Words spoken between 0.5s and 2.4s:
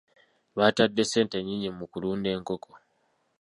Baatadde ssente nnyingi mu kulunda